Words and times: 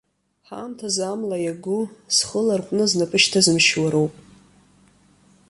Ҳаамҭазы 0.47 1.03
амла 1.11 1.37
иаго, 1.45 1.79
зхы 2.15 2.39
ларҟәны, 2.45 2.85
знапы 2.91 3.17
шьҭызымшьуа 3.23 3.89
роуп. 3.93 4.13